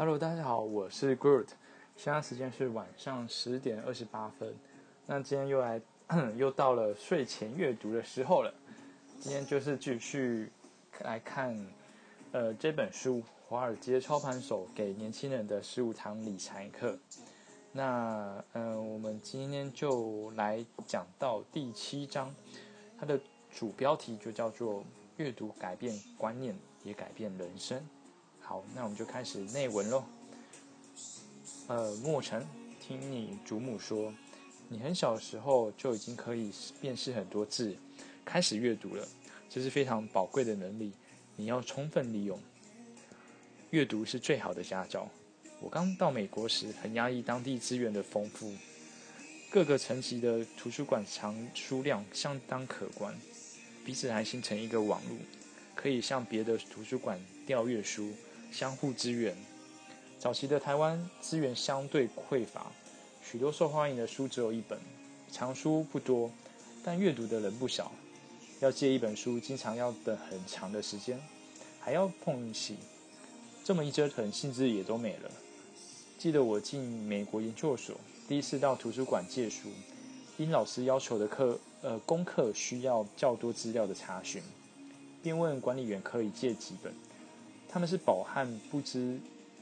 [0.00, 1.48] Hello，大家好，我是 Groot，
[1.94, 4.56] 现在时间是晚上十点二十八分。
[5.04, 5.78] 那今天又来，
[6.38, 8.50] 又到了睡前阅读的时候了。
[9.20, 10.50] 今天就是继续
[11.02, 11.54] 来看，
[12.32, 16.92] 呃，这本书《华尔街操盘手给年轻人的十五堂理财课》。
[17.70, 22.34] 那，嗯，我们今天就来讲到第七章，
[22.98, 23.20] 它的
[23.50, 24.82] 主标题就叫做
[25.18, 27.86] “阅读改变观念，也改变人生”。
[28.50, 30.02] 好，那我们就开始内文喽。
[31.68, 32.44] 呃，莫尘，
[32.80, 34.12] 听你祖母说，
[34.68, 36.50] 你很小的时候就已经可以
[36.80, 37.76] 辨识很多字，
[38.24, 39.06] 开始阅读了，
[39.48, 40.90] 这是非常宝贵的能力，
[41.36, 42.36] 你要充分利用。
[43.70, 45.08] 阅读是最好的家教。
[45.60, 48.52] 我刚到美国时，很压抑当地资源的丰富，
[49.48, 53.14] 各个层级的图书馆藏书量相当可观，
[53.84, 55.16] 彼此还形成一个网络，
[55.76, 58.12] 可以向别的图书馆调阅书。
[58.50, 59.36] 相互支援。
[60.18, 62.70] 早期的台湾资源相对匮乏，
[63.22, 64.78] 许多受欢迎的书只有一本，
[65.30, 66.30] 藏书不多，
[66.84, 67.92] 但阅读的人不少。
[68.60, 71.18] 要借一本书，经常要等很长的时间，
[71.80, 72.76] 还要碰运气。
[73.64, 75.30] 这么一折腾，兴致也都没了。
[76.18, 77.96] 记得我进美国研究所，
[78.28, 79.70] 第一次到图书馆借书，
[80.36, 84.42] 因老师要求的课呃功课需要较多资料的查询，
[85.22, 86.92] 便问管理员可以借几本。
[87.72, 89.16] 他们是饱汉不知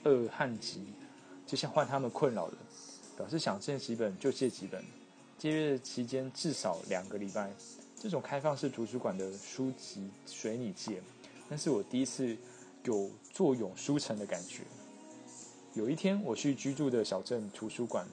[0.05, 0.83] 饿汉饥，
[1.47, 2.55] 就像换他们困扰了，
[3.19, 4.83] 表示想借几本就借几本，
[5.37, 7.51] 借阅期间至少两个礼拜。
[8.01, 11.03] 这种开放式图书馆的书籍随你借，
[11.51, 12.35] 那是我第一次
[12.85, 14.63] 有坐拥书城的感觉。
[15.75, 18.07] 有一天我去居住的小镇图书馆，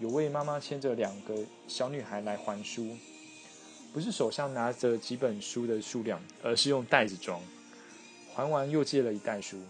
[0.00, 2.96] 有位妈妈牵着两个小女孩来还书，
[3.92, 7.40] 不是手上拿着几本书的数量，而是用袋子装。
[8.38, 9.60] 还完又借了一袋书，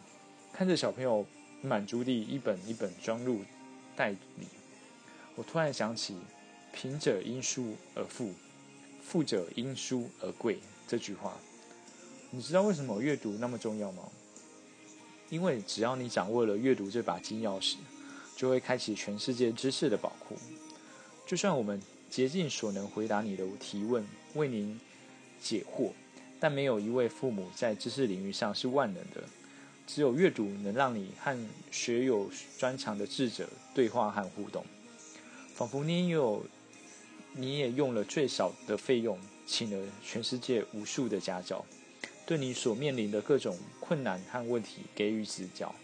[0.53, 1.25] 看着小朋友
[1.63, 3.41] 满足地一本一本装入
[3.97, 4.47] 袋里，
[5.37, 6.15] 我突然想起
[6.71, 8.31] “贫者因书而富，
[9.03, 11.33] 富者因书而贵”这句话。
[12.31, 14.03] 你知道为什么阅读那么重要吗？
[15.31, 17.77] 因为只要你掌握了阅读这把金钥匙，
[18.37, 20.37] 就会开启全世界知识的宝库。
[21.25, 21.81] 就算我们
[22.11, 24.79] 竭尽所能回答你的提问，为您
[25.41, 25.93] 解惑。
[26.41, 29.23] 但没有一位父母在知识领域上是万能的，
[29.87, 31.37] 只有阅读能让你和
[31.71, 34.65] 学有专长的智者对话和互动，
[35.55, 36.45] 仿佛你有，
[37.33, 41.65] 你也用了最少的费用，请了全世界无数的家教，
[42.27, 45.75] 对你所面临的各种困难和问题给予指教。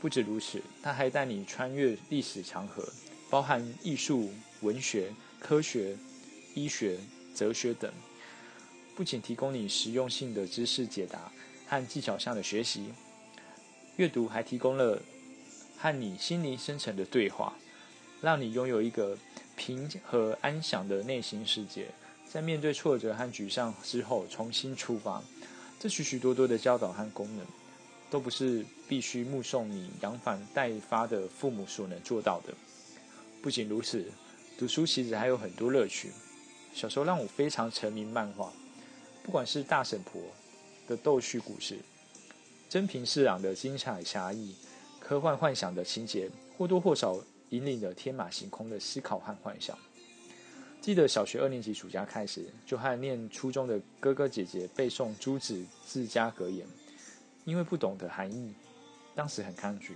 [0.00, 2.88] 不止如此，他还带你穿越历史长河，
[3.28, 4.30] 包含艺术、
[4.60, 5.96] 文学、科学、
[6.54, 6.98] 医学、
[7.34, 7.92] 哲学等。
[8.98, 11.30] 不仅提供你实用性的知识解答
[11.68, 12.86] 和技巧上的学习，
[13.94, 15.00] 阅读还提供了
[15.76, 17.52] 和你心灵深层的对话，
[18.20, 19.16] 让你拥有一个
[19.56, 21.86] 平和安详的内心世界。
[22.26, 25.22] 在面对挫折和沮丧之后重新出发，
[25.78, 27.46] 这许许多多的教导和功能，
[28.10, 32.52] 都不是必须目送你扬帆待发的父母所能做到的。
[33.40, 34.10] 不仅如此，
[34.58, 36.10] 读书其实还有很多乐趣。
[36.74, 38.52] 小时候让我非常沉迷漫画。
[39.28, 40.22] 不管是大婶婆
[40.88, 41.76] 的逗趣故事，
[42.66, 44.54] 真平四郎的精彩侠义，
[44.98, 47.14] 科幻幻想的情节，或多或少
[47.50, 49.78] 引领了天马行空的思考和幻想。
[50.80, 56.66] 记得小学二年级暑假开始，就和念初中的哥哥姐姐背诵诸子自家格言，
[57.44, 58.54] 因为不懂得含义，
[59.14, 59.94] 当时很抗拒。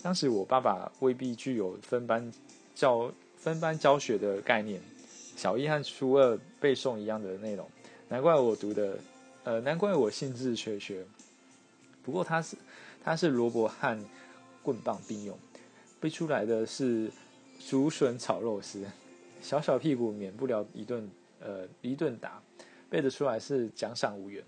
[0.00, 2.32] 当时我爸爸未必具有分班
[2.74, 4.80] 教分班教学的概念，
[5.36, 7.70] 小一和初二背诵一样的内容。
[8.08, 8.98] 难怪我读的，
[9.44, 11.04] 呃，难怪我兴致缺缺。
[12.02, 12.56] 不过他是，
[13.04, 13.98] 他是萝卜和
[14.62, 15.38] 棍棒并用，
[16.00, 17.10] 背出来的是
[17.60, 18.82] 竹笋炒肉丝，
[19.42, 21.08] 小小屁股免不了一顿，
[21.40, 22.42] 呃，一顿打。
[22.90, 24.42] 背得出来是奖赏五元。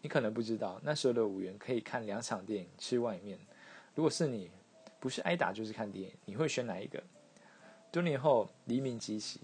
[0.00, 3.38] 你可能不知道，那时候的五元可以看两场电影，吃外面。
[3.94, 4.50] 如果是你，
[4.98, 7.02] 不是挨打就是看电影，你会选哪一个？
[7.92, 9.40] 多年后，黎明即起，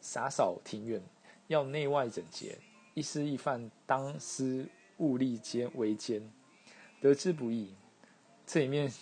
[0.00, 1.00] 洒扫庭院。
[1.48, 2.58] 要内外整洁，
[2.94, 6.22] 一丝一饭，当思物力兼为艰，
[7.00, 7.74] 得之不易。
[8.46, 8.92] 这里面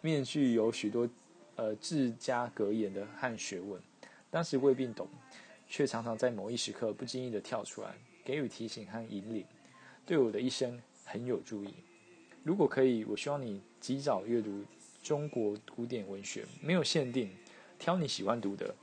[0.00, 1.08] 面具有许多
[1.54, 3.80] 呃自家格言的和学问，
[4.30, 5.08] 当时未必懂，
[5.68, 7.94] 却常常在某一时刻不经意的跳出来，
[8.24, 9.44] 给予提醒和引领，
[10.04, 11.74] 对我的一生很有助益。
[12.42, 14.64] 如果可以，我希望你及早阅读
[15.02, 17.30] 中国古典文学，没有限定，
[17.78, 18.74] 挑你喜欢读的，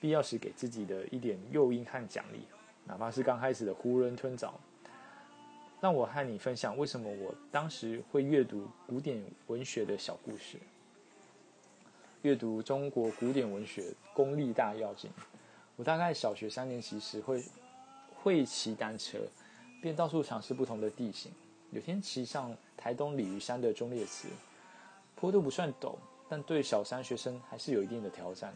[0.00, 2.40] 必要时给自己的一点诱因和奖励。
[2.90, 4.54] 哪怕是刚开始的囫囵吞枣，
[5.80, 10.58] 让我和你分享为什么我当时会阅读古典文学的小故事。
[12.22, 15.08] 阅读中国古典文学功力大要紧。
[15.76, 17.44] 我大概小学三年级时会
[18.20, 19.20] 会骑单车，
[19.80, 21.30] 便到处尝试不同的地形。
[21.70, 24.26] 有天骑上台东鲤鱼山的忠烈祠，
[25.14, 25.94] 坡度不算陡，
[26.28, 28.52] 但对小山学生还是有一定的挑战。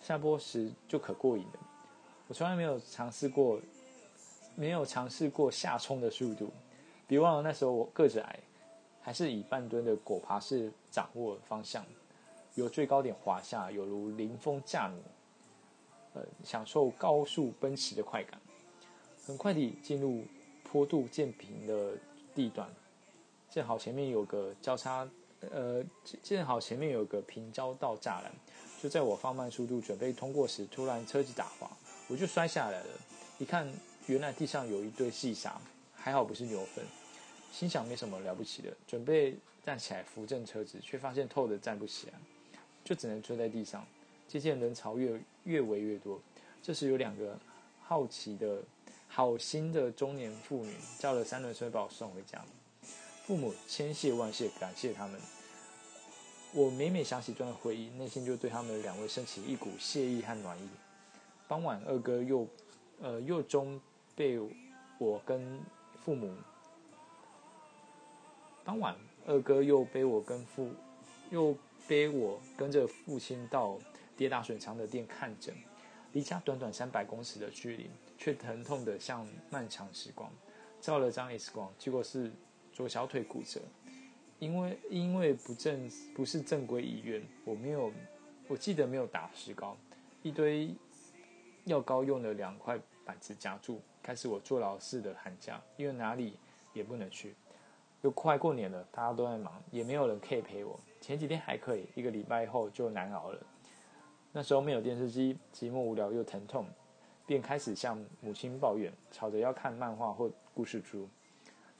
[0.00, 1.60] 下坡时就可过瘾了。
[2.28, 3.60] 我从来没有尝试过，
[4.56, 6.50] 没有尝试过下冲的速度。
[7.06, 8.38] 别忘了那时候我个子矮，
[9.00, 11.86] 还是以半蹲的果爬式掌握方向，
[12.56, 15.00] 由最高点滑下，有如临风驾奴，
[16.14, 18.40] 呃，享受高速奔驰的快感。
[19.24, 20.24] 很快地进入
[20.64, 21.92] 坡度渐平的
[22.34, 22.68] 地段，
[23.50, 25.08] 正好前面有个交叉，
[25.52, 25.84] 呃，
[26.24, 28.32] 正好前面有个平交道栅栏。
[28.82, 31.70] 就在我放慢速度准备通过时，突然车子打滑，
[32.08, 32.86] 我就摔下来了。
[33.38, 33.70] 一看，
[34.06, 35.60] 原来地上有一堆细沙，
[35.94, 36.84] 还好不是牛粪。
[37.52, 42.12] 心想没什么了不起的，准备站起来扶正车子，却发现透的站不起来，
[42.84, 43.86] 就只能坐在地上。
[44.28, 46.20] 渐渐人潮越越围越多，
[46.62, 47.38] 这时有两个
[47.82, 48.62] 好奇的
[49.08, 52.44] 好心的中年妇女叫了三轮车把我送回家。
[53.24, 55.20] 父母千谢万谢，感谢他们。
[56.52, 60.68] 我每每想起这段回忆，内心就对他们两位升起一股谢意和暖意。
[61.48, 62.46] 傍晚，二哥又，
[63.00, 63.80] 呃，又终
[64.14, 64.38] 被
[64.98, 65.60] 我跟
[66.00, 66.34] 父母。
[68.64, 68.96] 当晚，
[69.26, 70.70] 二哥又背我跟父，
[71.30, 71.56] 又
[71.86, 73.78] 背我跟着父亲到
[74.16, 75.54] 跌打损伤的店看诊。
[76.12, 80.30] 离家短短三百公尺的距离，却疼痛的像漫长时光。
[80.80, 82.32] 照了张 X 光，结果是
[82.72, 83.60] 左小腿骨折。
[84.38, 87.92] 因为因为不正不是正规医院，我没有，
[88.48, 89.76] 我记得没有打石膏，
[90.22, 90.74] 一堆
[91.66, 96.38] 药膏用了两块板子夹住，开始我坐牢似的寒假，因为哪里
[96.72, 97.34] 也不能去，
[98.02, 100.78] 又快过年了，大家都在忙，也没有人可以陪我。
[101.00, 103.40] 前几天还可以，一个礼拜后就难熬了。
[104.32, 106.66] 那时候没有电视机，寂寞无聊又疼痛，
[107.26, 111.08] 便开始向母亲抱怨，吵着要看漫画或故事书。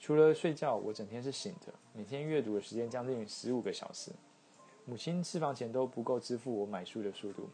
[0.00, 1.72] 除了睡觉，我整天是醒的。
[1.92, 4.10] 每天阅读的时间将近十五个小时。
[4.84, 7.48] 母亲私房钱都不够支付我买书的速度，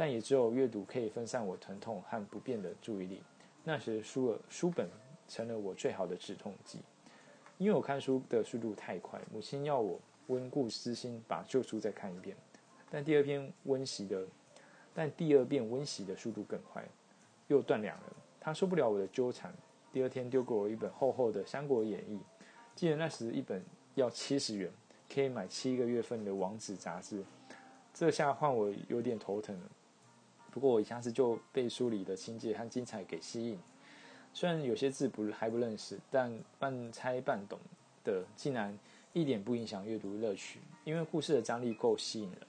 [0.00, 3.20] 但也只有阅读可以分散我疼痛和不便的注意力。
[3.64, 4.88] 那时书书本
[5.26, 6.78] 成了我最好的止痛剂。
[7.56, 12.36] 因为我看书的速度太快，母亲要我温故知新，把旧书再看一遍。
[12.88, 14.24] 但第二篇温习的，
[14.94, 16.86] 但第二遍温习的速度更快，
[17.48, 18.16] 又断粮了。
[18.38, 19.52] 她受不了我的纠缠。
[19.92, 22.16] 第二天丢给我一本厚厚的《三国演义》，
[22.76, 23.60] 记得那时一本
[23.96, 24.70] 要七十元，
[25.12, 27.24] 可以买七个月份的网址杂志。
[27.92, 29.70] 这下换我有点头疼了。
[30.50, 33.58] 不过我一下子就被书里的情节和精彩给吸引。
[34.32, 37.58] 虽然有些字不还不认识，但半猜半懂
[38.04, 38.78] 的，竟然
[39.12, 42.40] 一点不影响阅读乐趣，因为故事的张力够吸引人。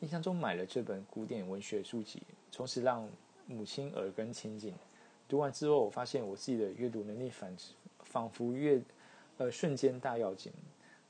[0.00, 3.08] 印象中买了这本古典文学书籍，从此让
[3.46, 4.74] 母亲耳根清净。
[5.28, 7.54] 读完之后，我发现我自己的阅读能力反
[8.04, 8.80] 仿佛越
[9.36, 10.52] 呃瞬间大跃进，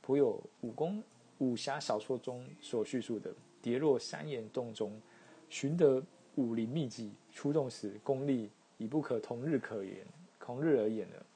[0.01, 1.03] 颇有武功
[1.39, 5.01] 武侠小说中所叙述的跌落山岩洞中，
[5.49, 6.03] 寻得
[6.37, 10.07] 武林秘籍，出动时功力已不可同日可言，
[10.39, 11.27] 同日而言了。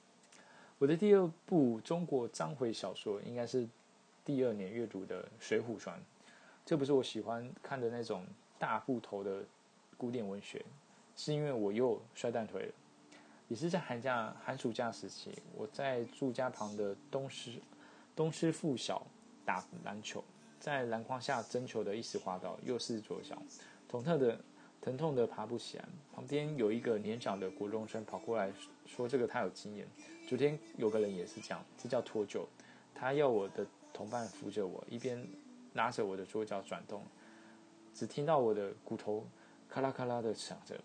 [0.79, 3.69] 我的第二部中国章回小说，应该是
[4.25, 5.99] 第二年阅读的《水浒传》，
[6.65, 8.25] 这不是我喜欢看的那种
[8.59, 9.45] 大部头的
[9.97, 10.65] 古典文学。
[11.15, 12.73] 是因为我又摔断腿了，
[13.47, 17.61] 也是在寒假寒暑假时期，我在住家旁的东师
[18.17, 19.07] 东师附小
[19.45, 20.25] 打篮球，
[20.59, 23.41] 在篮筐下争球的一时滑倒，右四左脚，
[23.93, 24.41] 疼痛的
[24.81, 25.85] 疼痛的爬不起来。
[26.15, 28.51] 旁边有一个年长的国中生跑过来
[28.87, 29.87] 说：“这个他有经验，
[30.27, 32.45] 昨天有个人也是这样，这叫脱臼。”
[32.95, 35.27] 他要我的同伴扶着我，一边
[35.75, 37.03] 拉着我的左脚转动，
[37.95, 39.27] 只听到我的骨头
[39.69, 40.79] 咔啦咔啦的响着。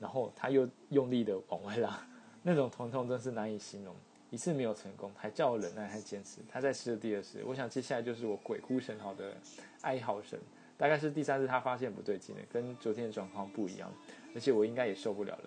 [0.00, 2.04] 然后他又用力的往外拉，
[2.42, 3.94] 那种疼痛真是难以形容。
[4.30, 6.40] 一次没有成功，还叫我忍耐，还坚持。
[6.48, 9.34] 他在试了第二次，我想接下来就是我鬼哭神嚎的
[9.82, 10.38] 哀嚎声。
[10.80, 13.92] 大概是第三次，他发现不对劲了，跟昨天的状况不一样，
[14.34, 15.44] 而且我应该也受不了了。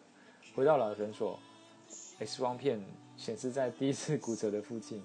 [0.53, 1.39] 回到老诊所
[2.19, 2.79] ，X 光片
[3.17, 5.01] 显示在第一次骨折的附近。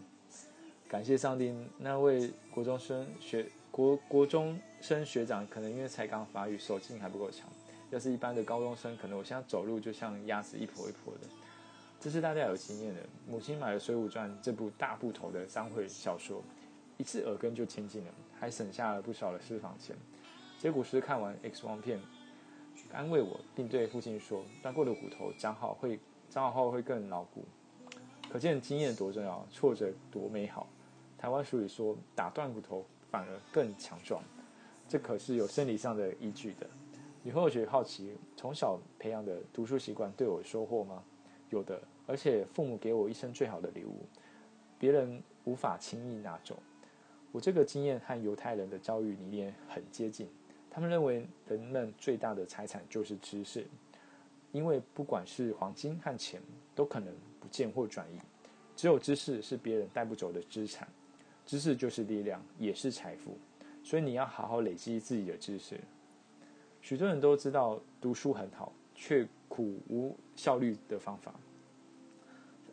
[0.87, 7.49] 感谢上帝，那位国中生学国国中生学长，可能因为才刚发育，手劲还不够强。
[7.89, 11.27] 要是一般的高中生，可能我现在走路就像鸭子一跛一跛的。
[11.99, 13.01] 这是大家有经验的。
[13.27, 16.45] 母亲买了《水浒传》这部大部头的章回小说，
[16.99, 19.97] 一次耳根就清净了，还省下了不少的私房钱。
[20.59, 22.01] 结果是看完 X 光片，
[22.93, 27.45] 安慰我，并对父亲说：“断过的骨头长好会长好后会更牢固。”
[28.29, 30.67] 可见经验多重要，挫折多美好。
[31.17, 34.21] 台湾俗语说：“打断骨头反而更强壮。”
[34.89, 36.69] 这可是有生理上的依据的。
[37.23, 41.05] 你或许好奇，从小培养的读书习惯对我收获吗？
[41.51, 44.07] 有的，而且父母给我一生最好的礼物，
[44.79, 46.61] 别人无法轻易拿走。
[47.31, 50.27] 我这个经验和犹太人的教育理念很接近，
[50.79, 53.67] 他们认为人们最大的财产就是知识，
[54.53, 56.41] 因为不管是黄金和钱，
[56.73, 58.21] 都可能不见或转移，
[58.77, 60.87] 只有知识是别人带不走的资产。
[61.45, 63.37] 知识就是力量，也是财富，
[63.83, 65.81] 所以你要好好累积自己的知识。
[66.81, 71.35] 许多人都知道读书很好，却苦无效率的方法。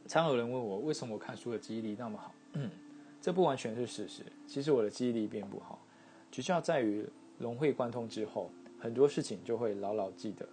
[0.08, 2.32] 常有人问我，为什么我看书的记忆力那么好？
[3.20, 4.22] 这不完全是事实。
[4.46, 5.84] 其实我的记忆力并不好，
[6.32, 7.04] 诀窍在于
[7.38, 8.50] 融会贯通之后，
[8.80, 10.48] 很多事情就会牢牢记得，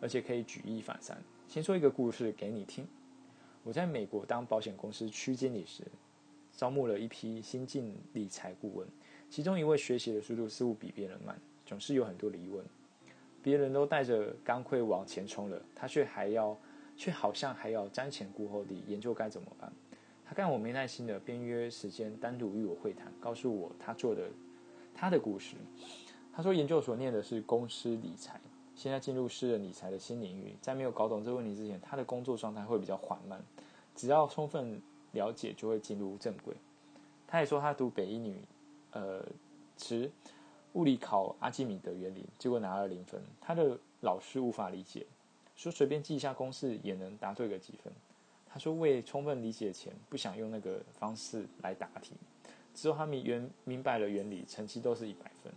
[0.00, 1.16] 而且可以举一反三。
[1.48, 2.86] 先说一个故事给你听。
[3.62, 5.84] 我在美国当保险公司区经理时。
[6.54, 8.86] 招募了一批新进理财顾问，
[9.30, 12.62] 其中一位学习的速度似乎比别人慢，总是有很多的疑问。
[13.42, 16.54] 别人都带着钢盔往前冲了，他却还要，
[16.94, 19.72] 却好像还要瞻前顾后地研究该怎么办。
[20.26, 24.28] 他看我没耐心的，便约时间单独与我会谈，告诉我他做的
[24.94, 25.56] 他的故事。
[26.32, 28.40] 他说研究所念的是公司理财，
[28.74, 33.42] 现在进入私人理财的新领域，在没有搞懂这个问题之前，他的工作状态会比较缓慢。
[33.94, 34.80] 只要充分。
[35.12, 36.56] 了解就会进入正轨。
[37.26, 38.40] 他也说他读北一女，
[38.92, 39.22] 呃，
[39.76, 40.10] 持
[40.72, 43.22] 物理考阿基米德原理，结果拿了零分。
[43.38, 45.06] 他的老师无法理解，
[45.54, 47.92] 说随便记一下公式也能答对个几分。
[48.46, 52.14] 他说为充分理解前，不想用那个方式来答题。
[52.74, 55.52] 之后他明原明白了原理，成绩都是一百分。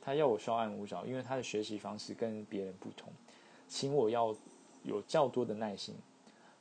[0.00, 3.12] 他要我稍安勿躁，因为他的学习方式跟别人不同，
[3.66, 4.34] 请我要
[4.82, 5.94] 有较多的耐心。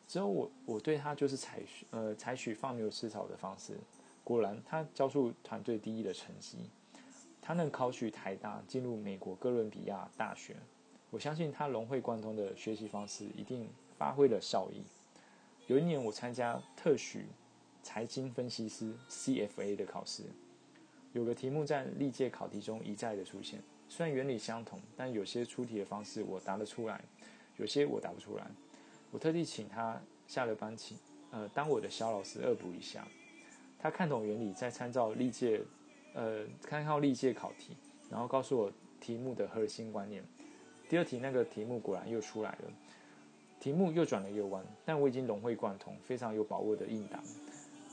[0.07, 3.77] 之后我我对他就是采取呃采取放牛吃草的方式，
[4.23, 6.57] 果然他教出团队第一的成绩，
[7.41, 10.55] 他能考取台大进入美国哥伦比亚大学，
[11.09, 14.81] 我相信他融会贯通的学习方式一定发挥了效益。
[15.67, 17.25] 有一年我参加特许
[17.87, 20.23] 财经分析师 CFA 的考试，
[21.13, 27.01] 有个题目在历届考题中一再的出现，虽然原理相同，但有些出题的方式我答得出来，
[27.55, 28.45] 有些我答不出来。
[29.09, 30.97] 我特地请他下了班请，
[31.31, 33.07] 呃，当我的小老师恶补一下。
[33.79, 35.61] 他看懂原理，再参照历届，
[36.13, 37.77] 呃，参考历届考题，
[38.11, 40.21] 然后告诉我题目的核心观念。
[40.89, 42.71] 第二题那个题目果然又出来了，
[43.61, 47.23] 题目又转了一个弯，但我已经融会贯通，非常有把握的应答，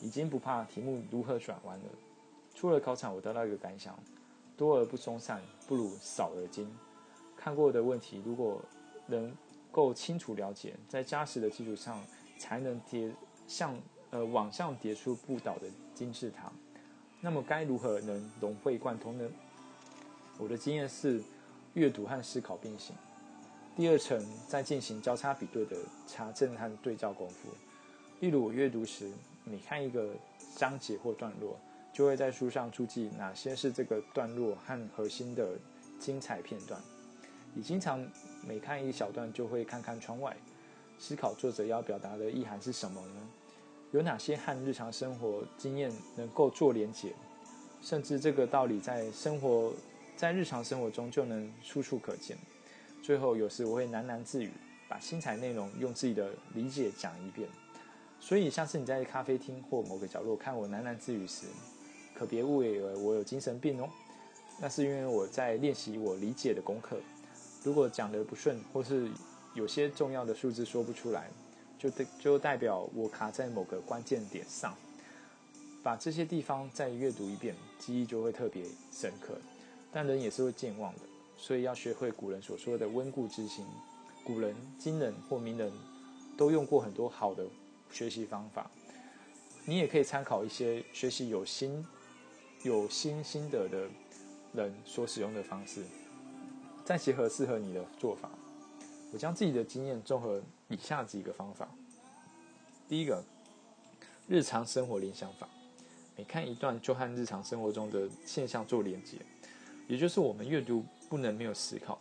[0.05, 1.85] 已经不怕题目如何转弯了。
[2.55, 3.99] 出了考场，我得到一个感想：
[4.57, 6.71] 多而不松散，不如少而精。
[7.37, 8.63] 看过的问题，如果
[9.07, 9.35] 能。
[9.75, 12.01] 够清楚了解，在扎实的基础上，
[12.39, 13.13] 才能叠
[13.49, 13.77] 像
[14.11, 16.53] 呃往上叠出不倒的金字塔。
[17.21, 19.29] 那么该如何能融会贯通呢？
[20.39, 21.21] 我的经验是，
[21.73, 22.95] 阅读和思考并行。
[23.75, 27.49] 第二层在进行交叉比对的查证和对照功夫。
[28.21, 29.11] 例如我阅读时，
[29.45, 30.15] 每看一个
[30.57, 31.59] 章节或段落，
[31.93, 35.51] 就会在书上注记哪些是这个段落和核心的
[35.99, 36.81] 精彩片段。
[37.53, 38.05] 你经常
[38.47, 40.37] 每看一小段就会看看窗外，
[40.99, 43.29] 思考作者要表达的意涵是什么呢？
[43.93, 47.15] 有哪些和日常生活经验能够做连结？
[47.81, 49.73] 甚至这个道理在生活
[50.17, 52.37] 在日常生活中就能处处可见。
[53.03, 54.51] 最后有时我会喃喃自语，
[54.89, 57.49] 把精彩内容用自己的理解讲一遍。
[58.21, 61.47] 所以下次你在咖啡厅或某个角落看我喃喃自语时，
[62.15, 63.89] 可别误以为我有精神病哦，
[64.61, 66.99] 那是因为我在练习我理解的功课。
[67.63, 69.11] 如果讲得不顺，或是
[69.55, 71.29] 有些重要的数字说不出来，
[71.79, 74.75] 就代就代表我卡在某个关键点上。
[75.83, 79.37] 把这些地方再阅读一遍，记忆就会特别深刻。
[79.93, 81.01] 但人也是会健忘的，
[81.37, 83.67] 所以要学会古人所说的温故知新。
[84.25, 85.71] 古人、今人或名人
[86.39, 87.45] 都用过很多好的
[87.91, 88.71] 学习方法，
[89.65, 91.87] 你也可以参考一些学习有心、
[92.63, 93.89] 有心心得的
[94.53, 95.85] 人所使用的方式。
[96.85, 98.29] 再结合适合你的做法，
[99.13, 101.67] 我将自己的经验综合以下几个方法。
[102.87, 103.25] 第一个，
[104.29, 105.49] 日常生活联想法，
[106.15, 109.17] 每看一段就和日常生活中的现象做连接，
[109.89, 111.99] 也就是我们阅读不能没有思考，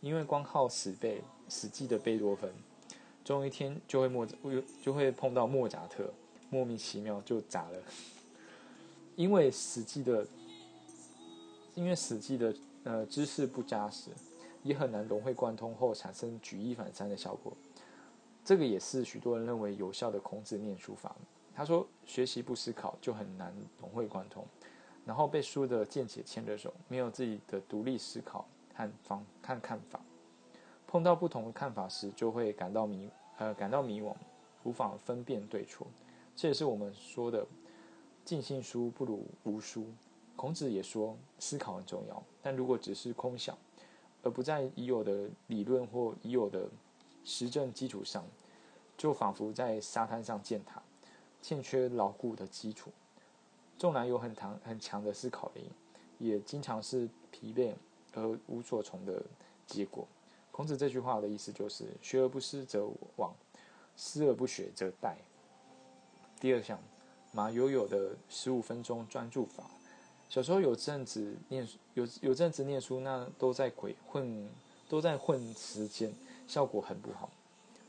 [0.00, 2.54] 因为光靠死背死记的贝多芬，
[3.24, 4.26] 总有一天就会莫
[4.82, 6.12] 就会碰到莫扎特，
[6.50, 7.78] 莫名其妙就砸了，
[9.16, 10.26] 因为死记的，
[11.74, 12.54] 因为死记的。
[12.82, 14.08] 呃，知识不扎实，
[14.62, 17.52] 也很难融会贯通后产生举一反三的效果。
[18.42, 21.14] 这个也是许多人认为有效的孔子念书法。
[21.54, 24.46] 他说：“学习不思考就很难融会贯通，
[25.04, 30.00] 然后被书的见解牵着手，没有自己的独立思考和方看看法。
[30.90, 34.12] 碰到不同的看法时，就会感到迷呃感到迷惘，
[34.64, 35.86] 无法分辨对错。
[36.34, 37.46] 这也是我们说的
[38.26, 39.86] ‘尽信书不如无书’。
[40.34, 43.56] 孔子也说，思考很重要，但如果只是空想，
[44.24, 46.68] 而不在已有的理论或已有的
[47.22, 48.24] 实证基础上，
[48.96, 50.82] 就仿佛在沙滩上建塔。”
[51.40, 52.90] 欠缺牢固的基础，
[53.78, 55.70] 纵然有很强很强的思考力，
[56.18, 57.72] 也经常是疲惫
[58.12, 59.22] 而无所从的
[59.66, 60.06] 结果。
[60.60, 62.86] 孔子这句话的意思就是“学而不思则
[63.16, 63.30] 罔，
[63.96, 65.14] 思而不学则殆”。
[66.38, 66.78] 第二项，
[67.32, 69.64] 马友友的十五分钟专注法。
[70.28, 74.50] 小时候有阵子念有有阵子念书，那都在鬼混，
[74.86, 76.12] 都在混时间，
[76.46, 77.30] 效果很不好。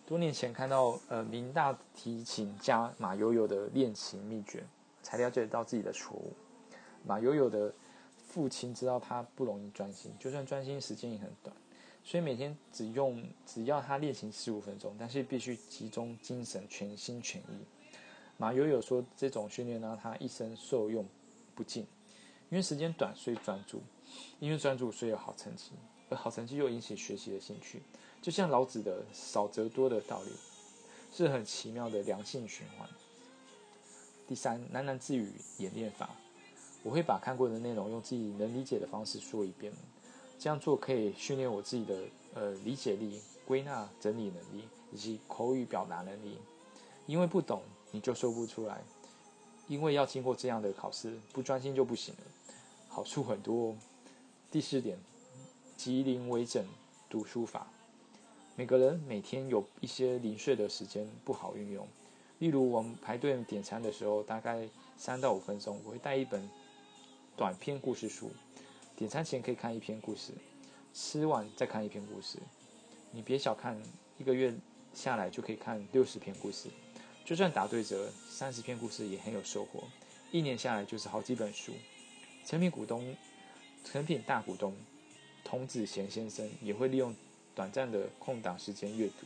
[0.08, 4.66] 多年前看到呃明大提琴家马友友的练琴秘诀，
[5.04, 6.32] 才了解到自己的错误。
[7.06, 7.74] 马友友的
[8.30, 11.54] 父亲知道他不容易专心，就算专心时间也很短，
[12.03, 17.65] 所以每天只用只要他练习十五分钟，但是必须集中精神，全心全意。
[18.38, 21.05] 马友友说，这种训练让他一生受用
[21.53, 21.86] 不尽，
[22.50, 23.77] 因为时间短，所以专注；
[24.39, 25.72] 因为专注，所以有好成绩，
[26.10, 27.81] 而好成绩又引起学习的兴趣。
[28.20, 30.31] 就像老子的“少则多”的道理，
[31.13, 32.89] 是很奇妙的良性循环。
[34.27, 36.10] 第三，喃喃自语演练法，
[36.84, 39.72] 我会把看过的内容用自己能理解的方式说一遍。
[40.42, 42.02] 这样做可以训练我自己的
[42.34, 46.40] 呃理解力、归纳整理能力以及口语表达能力。
[47.06, 48.82] 因为不懂，你就说不出来。
[49.68, 52.22] 因为要经过这样的考试，不专心就不行了。
[52.88, 53.76] 好处很多哦。
[54.50, 54.98] 第四点，
[55.78, 56.66] 吉林微整
[57.08, 57.68] 读书法。
[58.56, 61.88] 每个人每天有一些零碎的时间不好运用，
[62.40, 64.68] 例如我们排队点餐的时候，大概
[64.98, 66.50] 三到五分钟，我会带一本
[67.38, 68.32] 短篇故事书，
[69.01, 70.31] 点餐前可以看一篇故事，
[70.94, 72.37] 吃完再看一篇故事。
[73.09, 73.75] 你别小看
[74.20, 74.53] 一个月
[74.94, 76.70] 下来就可以看六十篇故事，
[77.25, 79.85] 就算打对折，三十篇故事也很有收获。
[80.29, 81.74] 一年下来就是好几本书。
[82.46, 83.18] 成品股东，
[83.83, 84.72] 成品大股东
[85.44, 87.16] 童子贤先生也会利用。
[87.55, 89.25] 短暂的空档时间阅读，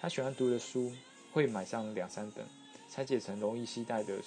[0.00, 0.90] 他喜欢读的书
[1.32, 2.46] 会买上两三本，
[2.88, 4.18] 拆解成容易携带的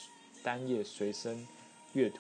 [0.44, 1.48] 单页随身
[1.94, 2.20] 阅读。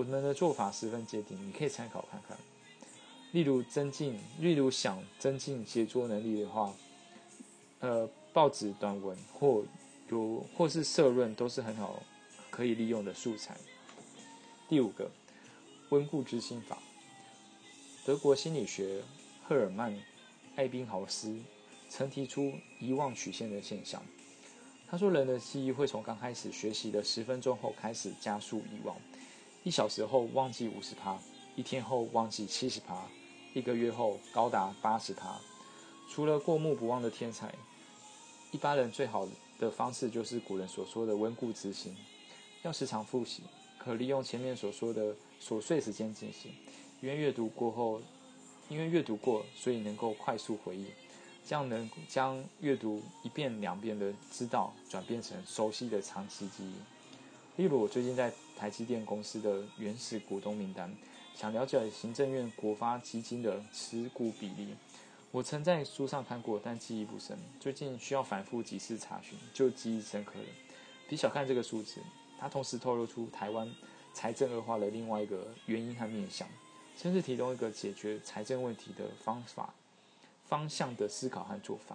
[0.00, 2.34] 我们的做法十分接近，你可以参考看看。
[3.32, 6.72] 例如增进，例如想增进写作能力的话，
[7.80, 9.62] 呃，报纸短文或
[10.08, 12.02] 有或是社论都是很好
[12.48, 13.54] 可以利用的素材。
[14.70, 15.10] 第五个，
[15.90, 16.78] 温故知新法，
[18.06, 19.02] 德国心理学
[19.46, 19.94] 赫尔曼。
[20.56, 21.38] 艾宾豪斯
[21.90, 24.02] 曾提出遗忘曲线的现象。
[24.88, 28.96] 他说，人的记忆会从刚开始学习的十分钟后开始加速遗忘，
[29.62, 31.18] 一小时后忘记五十趴，
[31.56, 33.06] 一天后忘记七十趴，
[33.54, 35.38] 一个月后高达八十趴。
[36.08, 37.54] 除了过目不忘的天才，
[38.50, 39.26] 一般人最好
[39.58, 41.96] 的方式就是古人所说的温故知新，
[42.62, 43.42] 要时常复习，
[43.78, 46.52] 可利用前面所说的琐碎时间进行，
[47.00, 48.00] 因为阅读过后。
[48.68, 50.86] 因为阅读过，所以能够快速回忆，
[51.44, 56.74] 这样能将阅读一遍两遍的知道转变成熟悉的长期记忆。
[57.60, 60.90] 例如，我最近在台积电公司的原始股东名单，
[61.34, 64.74] 想了解行政院国发基金的持股比例，
[65.30, 67.38] 我曾在书上看过，但记忆不深。
[67.60, 70.46] 最近需要反复几次查询，就记忆深刻了。
[71.06, 72.00] 别小看这个数字，
[72.38, 73.70] 它同时透露出台湾
[74.14, 76.48] 财政恶化的另外一个原因和面向。
[76.96, 79.74] 甚至提供一个解决财政问题的方法、
[80.46, 81.94] 方向的思考和做法。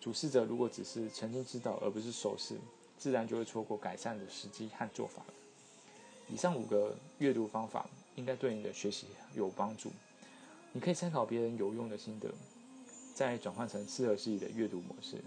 [0.00, 2.56] 主事者如果只是曾经知道而不是熟识，
[2.98, 5.22] 自然就会错过改善的时机和做法。
[6.28, 9.90] 以上五个阅读方法应该对你的学习有帮助。
[10.72, 12.28] 你可以参考别人有用的心得，
[13.14, 15.22] 再转换成适合自己的阅读模式。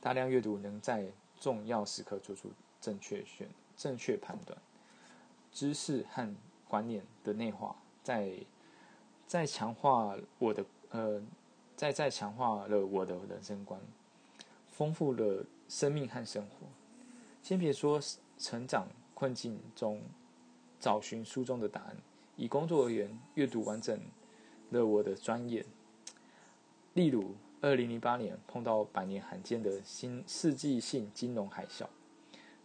[0.00, 1.06] 大量阅读能在
[1.40, 2.50] 重要时刻做出
[2.80, 4.58] 正确选、正确判断。
[5.52, 6.34] 知识和
[6.66, 8.32] 观念的内化，在
[9.26, 11.22] 在强化我的呃，
[11.76, 13.80] 在在强化了我的人生观，
[14.72, 15.44] 丰富了
[15.74, 16.68] 生命和生活。
[17.42, 18.00] 先别说
[18.38, 20.00] 成长困境中
[20.78, 21.96] 找寻书中的答案，
[22.36, 24.00] 以工作而言，阅读完整
[24.70, 25.66] 了我的专业。
[26.92, 31.88] 例如，二零零八年碰到百年罕见的新世纪性金融海啸，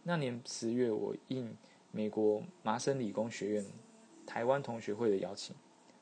[0.04, 1.56] 那年十月，我应
[1.90, 3.66] 美国麻省理工学院。
[4.24, 5.56] 台湾同学会的邀请，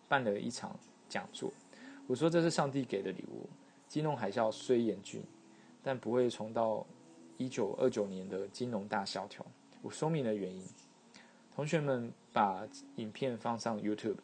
[0.09, 1.51] 办了一场讲座。
[2.07, 3.49] 我说这是上帝给的礼物，
[3.87, 5.23] 金融海啸虽严峻，
[5.83, 6.87] 但不会重到
[7.39, 9.47] 一九二九年的金融大萧条。
[9.81, 10.63] 我说明了原因。
[11.55, 14.17] 同学们把影片放上 YouTube，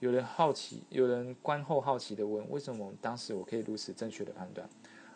[0.00, 4.68] 有人好奇，有人观后好奇的问：为什么当时我可以如此正确的判断？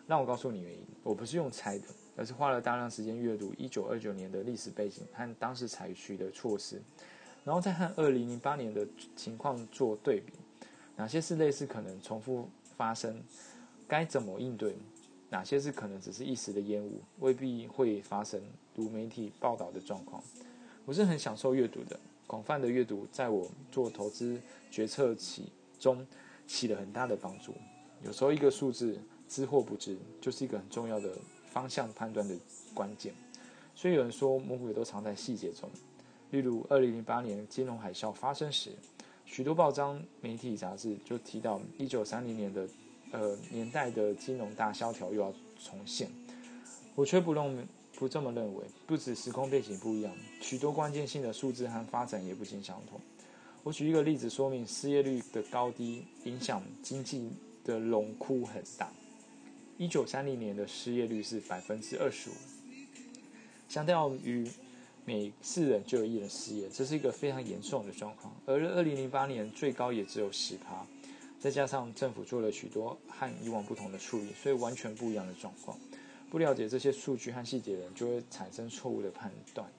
[0.05, 0.85] 让我告诉你原因。
[1.01, 6.81] 我不是用猜的，而是花了大量时间阅读一九二九年的历史背景和当时采取的措施，
[7.45, 10.33] 然后再和二零零八年的情况做对比。
[10.95, 13.23] 哪些是类似可能重复发生？
[13.87, 14.75] 该怎么应对？
[15.33, 18.39] 哪些是可能只是一时的烟雾，未必会发生？
[18.75, 20.23] 如媒体报道的状况，
[20.85, 21.99] 我是很享受阅读的。
[22.27, 25.45] 广泛的阅读在我做投资决策起
[25.79, 26.05] 中
[26.45, 27.55] 起了很大的帮助。
[28.03, 28.95] 有时候一个数字
[29.27, 31.17] 知或不知，就是一个很重要的
[31.47, 32.35] 方向判断的
[32.75, 33.11] 关键。
[33.73, 35.67] 所以有人说，魔鬼都藏在细节中。
[36.29, 38.69] 例如，二零零八年金融海啸发生时。
[39.25, 42.69] 许多报章、媒体、杂志就提到，一九三零年的
[43.13, 46.11] 呃年代的金融大萧条又要重现。
[46.93, 48.65] 我却不认不这么认为。
[48.85, 52.99] 不止时空背景不一样，许多关键性的数字和发展也不尽相同。
[53.63, 57.29] 我举一个例子说明失业率的高低影响经济
[57.63, 58.91] 的龙窟很大。
[59.77, 62.33] 一九三零年的失业率是百分之二十五，
[63.69, 64.45] 相较于。
[65.05, 68.33] 每四人就有一人失业，这是一个非常严重的状况。
[68.45, 70.87] 而二零零八年最高也只有十趴，
[71.43, 75.77] 再加上政府做了许多和以往不同的处理，所以完全不一样的状况。
[76.31, 79.69] 不了解这些数据和细节的人，就会产生错误的判断。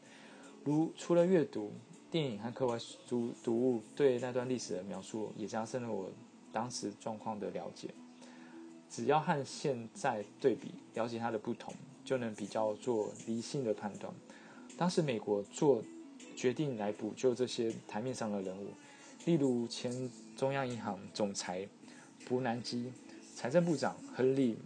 [0.62, 1.72] 如除了阅读
[2.10, 2.76] 电影和课外
[3.08, 6.12] 读读物对那段历史的描述，也加深了我
[6.52, 7.88] 当时状况的了解。
[8.90, 11.72] 只要和现在对比，了解它的不同，
[12.04, 14.12] 就能比较做理性的判断。
[14.76, 15.82] 当时美国做
[16.36, 18.66] 决定来补救这些台面上的人物，
[19.24, 21.66] 例如前中央银行总裁
[22.26, 22.92] 伯南基、
[23.34, 24.54] 财政部长亨利·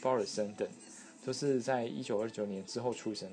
[0.00, 0.68] 鲍尔森等，
[1.24, 3.28] 都是在一九二九年之后出生。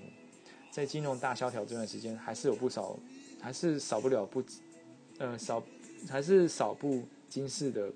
[0.72, 2.98] 在金融大萧条这段时间，还是有不少，
[3.40, 4.44] 还是少不了不，
[5.20, 5.64] 呃少，
[6.10, 7.94] 还是少不经事的，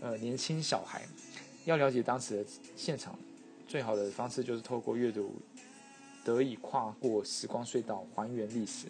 [0.00, 1.02] 呃年轻小孩。
[1.64, 3.18] 要了解当时的现场，
[3.66, 5.34] 最好的方式就是透过阅读。
[6.24, 8.86] 得以跨过时光隧道，还原历史。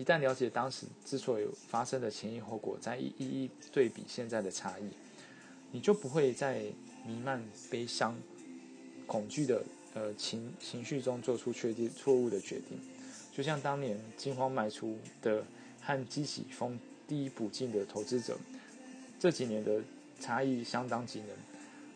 [0.00, 4.84] 一旦了解当时之所以发生的前因后果，再一一一对比现在的差异，
[5.70, 6.62] 你就不会在
[7.06, 8.16] 弥漫悲伤、
[9.06, 12.78] 恐惧的呃情情绪中做出确定错误的决定。
[13.30, 15.44] 就像当年惊慌卖出的
[15.82, 18.38] 和激起逢低补进的投资者，
[19.18, 19.82] 这几年的
[20.18, 21.36] 差异相当惊人。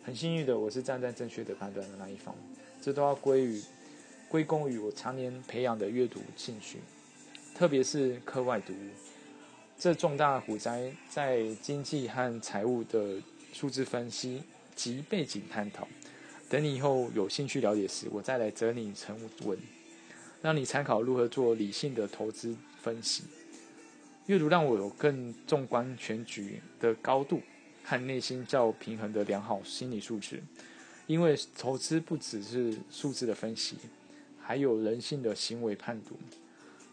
[0.04, 2.34] 很幸运的，我是站在正确的判断的那一方。
[2.82, 3.62] 这都要归于。
[4.26, 6.78] 归功于我常年培养的阅读兴趣，
[7.54, 8.88] 特别是课外读物。
[9.78, 13.16] 这重大火灾在经济和财务的
[13.52, 14.42] 数字分析
[14.74, 15.86] 及背景探讨。
[16.50, 19.56] 等你以后有兴趣了解时，我再来整理成文，
[20.42, 23.22] 让你参考如何做理性的投资分析。
[24.26, 27.40] 阅读让我有更纵观全局的高度
[27.84, 30.42] 和内心较平衡的良好心理素质。
[31.06, 33.76] 因为投资不只是数字的分析。
[34.40, 36.18] 还有人性的行为判读，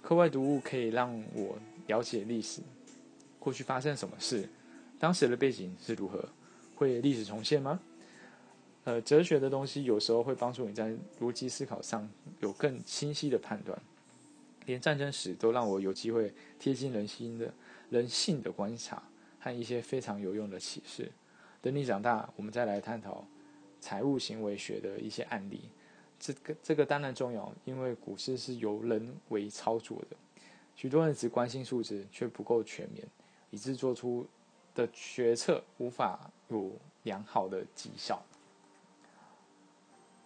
[0.02, 2.62] 课外读物可以让我了解历史，
[3.40, 4.50] 过去发生什么事，
[5.00, 6.28] 当时的背景是如何，
[6.76, 7.80] 会历史重现吗？
[8.84, 12.10] 呃，哲学的东西有时候会帮助你在逻辑思考上
[12.40, 13.80] 有更清晰的判断，
[14.66, 17.54] 连战争史都让我有机会贴近人心的
[17.92, 19.04] 人性的观察
[19.40, 21.12] 和一些非常有用的启示。
[21.62, 23.24] 等你长大，我们再来探讨
[23.80, 25.62] 财务行为学的一些案例。
[26.22, 30.16] 这个这个当然重要，因为股市是由人为操作的，
[30.76, 33.04] 许多人只关心数字，却不够全面，
[33.50, 34.28] 以致做出
[34.76, 38.24] 的决策无法有良好的绩效。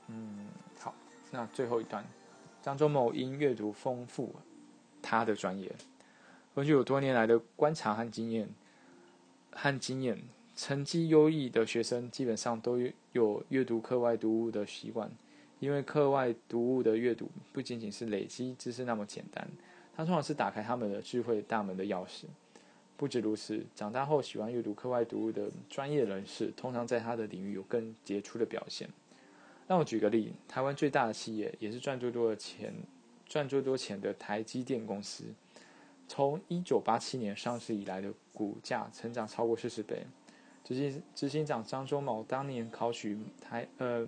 [0.08, 0.94] 嗯，好，
[1.32, 2.06] 那最后一段，
[2.62, 4.36] 张忠谋因阅读丰富，
[5.02, 5.74] 他的专业，
[6.54, 8.50] 根据有多年来的观察和经验，
[9.54, 10.22] 和经验，
[10.58, 12.78] 成绩优异的学生基本上都
[13.14, 15.10] 有阅读课外读物的习惯。
[15.60, 19.48] 因为课外读物的阅读不仅仅是累积知识那么简单，
[19.96, 22.26] 它通常是打开他们的智慧大门的钥匙。
[22.98, 28.90] 不止如此，长大后喜欢阅读课外读物的专业人士，通常在他的领域有更杰出的表现。
[29.68, 32.74] 让我举个例，台湾最大的企业，也是赚最多的钱、
[33.26, 35.24] 赚最多钱的台积电公司，
[36.08, 40.06] 从一九八七年上市以来的股价成长超过四十倍。
[40.64, 44.06] 执行执行长张忠谋当年考取台呃。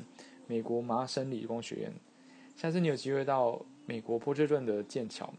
[0.47, 1.93] 美国麻省理工学院，
[2.55, 5.31] 下次你有机会到美国波士顿的剑桥，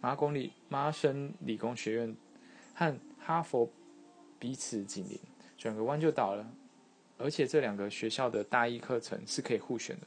[0.00, 2.16] 麻公理麻省理工学院
[2.74, 3.68] 和哈佛
[4.38, 5.18] 彼此紧邻，
[5.56, 6.46] 转个弯就到了。
[7.18, 10.06] 而且这两个学校的大一课程是可以互选的。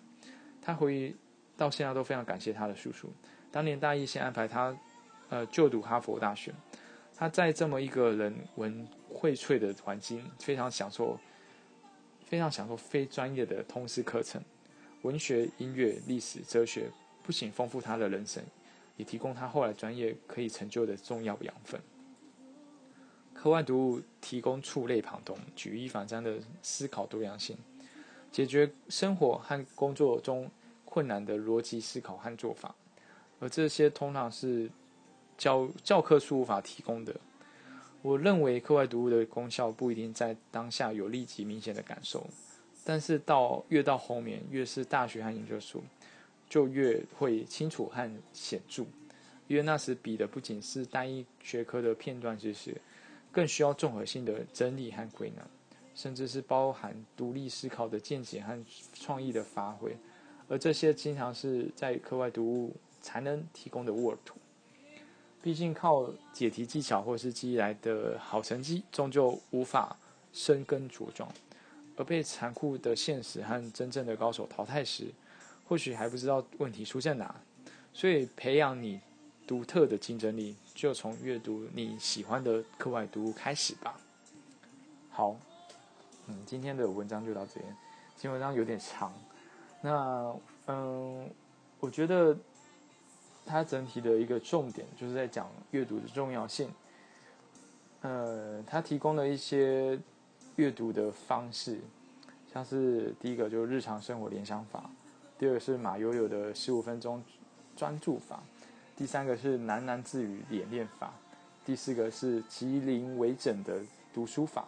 [0.61, 1.15] 他回忆
[1.55, 3.09] 到现在都非常感谢他的叔叔，
[3.51, 4.77] 当年大一先安排他
[5.29, 6.53] 呃就读哈佛大学。
[7.15, 11.17] 他在这么一个人文荟萃的环境，非常享受，
[12.25, 14.41] 非常享受非专业的通识课程，
[15.03, 16.89] 文学、音乐、历史、哲学，
[17.23, 18.43] 不仅丰富他的人生，
[18.97, 21.79] 也提供他后来专业可以成就的重要养分。
[23.33, 27.57] 课外读物提供触类旁通、举一反三的思考多样性，
[28.31, 30.49] 解决生活和工作中
[30.83, 32.75] 困难的逻辑思考和做法，
[33.39, 34.69] 而这些通常是。
[35.37, 37.13] 教教科书无法提供的，
[38.05, 42.23] 我认为课外读物的功效不一定在当下有立即明显的感受，
[42.83, 45.81] 但是到越到后面，越是大学和研究所，
[46.47, 48.83] 就越会清楚和显著，
[49.47, 52.79] 因为那时比的不仅是单一学科的片段知识，
[53.31, 55.41] 更需要综合性的整理和归纳，
[55.95, 58.63] 甚至是包含独立思考的见解和
[58.93, 59.97] 创意的发挥，
[60.47, 64.35] 而这些经常是在课外读物才能提供的沃土。
[65.45, 69.95] 毕竟靠解题技巧或是记忆来的好成绩，终究无法
[70.33, 71.31] 生根茁壮，
[71.95, 75.05] 而被残酷的现实和真正的高手淘汰时，
[75.67, 77.35] 或许还不知道问题出在哪。
[77.93, 78.99] 所以，培养你
[79.45, 84.01] 独特的竞争力，就从阅读你喜欢的课外读物开始吧。
[85.11, 85.37] 好，
[86.25, 87.65] 嗯，今天的文章就到这边。
[88.15, 89.13] 今天文章有点长，
[89.79, 91.29] 那嗯，
[91.79, 92.35] 我觉得。
[93.45, 96.69] 它整体的一个重点就是在讲阅读的重要性。
[98.01, 99.99] 呃，它提供了一些
[100.55, 101.79] 阅读的方式，
[102.51, 104.89] 像是第一个就是日常生活联想法，
[105.37, 107.23] 第二个是马友友的十五分钟
[107.75, 108.41] 专注法，
[108.95, 111.13] 第三个是喃喃自语演练法，
[111.65, 113.79] 第四个是吉林为整的
[114.13, 114.65] 读书法，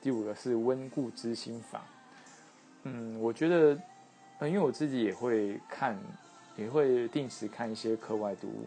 [0.00, 1.82] 第五个是温故知新法。
[2.84, 3.72] 嗯，我觉得，
[4.42, 5.98] 因为我自己也会看。
[6.56, 8.66] 也会定时看一些课外读物，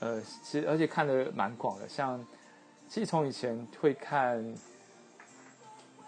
[0.00, 2.18] 呃，其实而且看的蛮广的，像
[2.88, 4.54] 其实从以前会看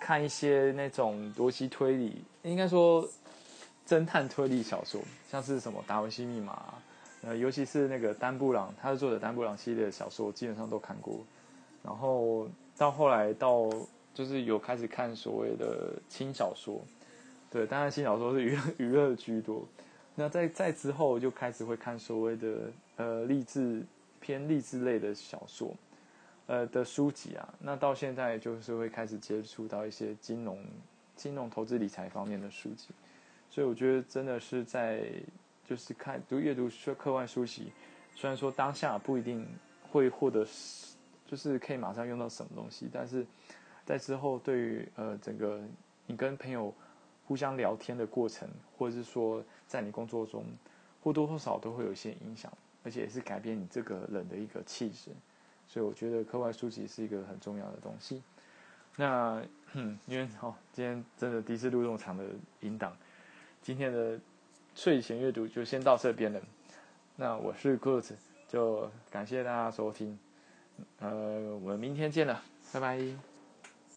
[0.00, 3.08] 看一些那种逻辑推理，应该说
[3.86, 6.74] 侦探推理小说，像是什么《达文西密码》，
[7.28, 11.20] 呃，尤其是那个丹布朗，他是作者丹布朗系列的小说，基本上都看过。
[11.82, 13.68] 然后到后来到
[14.14, 16.80] 就是有开始看所谓的轻小说，
[17.50, 19.66] 对，当然轻小说是娱乐 娱乐居多。
[20.16, 23.82] 那在在之后就开始会看所谓的呃励志
[24.20, 25.74] 偏励志类的小说，
[26.46, 27.54] 呃的书籍啊。
[27.58, 30.64] 那到现在就是会开始接触到一些金融、
[31.16, 32.90] 金融投资理财方面的书籍。
[33.50, 35.02] 所以我觉得真的是在
[35.68, 37.72] 就是看读阅读课课外书籍，
[38.14, 39.44] 虽然说当下不一定
[39.90, 40.46] 会获得，
[41.26, 43.26] 就是可以马上用到什么东西，但是
[43.84, 45.60] 在之后对于呃整个
[46.06, 46.72] 你跟朋友。
[47.26, 50.44] 互相聊天的过程，或者是说在你工作中
[51.02, 55.10] 或多或少都会有一些影响，而且也是改变你这个人的一个气质。
[55.66, 58.22] 所以我觉得课外书籍是一个很重要的东西。
[58.96, 59.42] 那
[60.06, 62.24] 因为哦，今天真的第一次录这么长的
[62.60, 62.96] 音档，
[63.60, 64.20] 今天的
[64.74, 66.40] 睡前阅读就先到这边了。
[67.16, 68.04] 那我是 Good，
[68.46, 70.18] 就感谢大家收听，
[71.00, 72.40] 呃，我们明天见了，
[72.72, 73.33] 拜拜。